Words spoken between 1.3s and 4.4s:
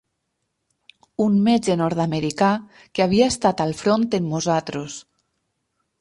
metge nord-americà que havia estat al front amb